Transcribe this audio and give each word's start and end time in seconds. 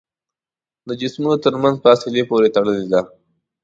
د 0.87 0.89
جسمونو 1.01 1.37
تر 1.45 1.53
منځ 1.61 1.75
فاصلې 1.83 2.23
پورې 2.29 2.47
تړلې 2.55 2.85
ده. 2.91 3.01